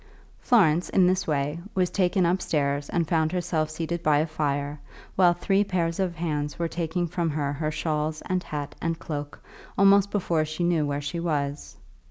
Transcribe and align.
Florence, 0.39 0.89
in 0.89 1.05
this 1.05 1.27
way, 1.27 1.59
was 1.75 1.91
taken 1.91 2.25
upstairs 2.25 2.89
and 2.89 3.07
found 3.07 3.31
herself 3.31 3.69
seated 3.69 4.01
by 4.01 4.17
a 4.17 4.25
fire, 4.25 4.79
while 5.15 5.31
three 5.35 5.63
pairs 5.63 5.99
of 5.99 6.15
hands 6.15 6.57
were 6.57 6.67
taking 6.67 7.05
from 7.05 7.29
her 7.29 7.53
her 7.53 7.69
shawls 7.69 8.23
and 8.25 8.41
hat 8.41 8.73
and 8.81 8.97
cloak, 8.97 9.43
almost 9.77 10.09
before 10.09 10.43
she 10.43 10.63
knew 10.63 10.87
where 10.87 11.01
she 11.01 11.19
was. 11.19 11.77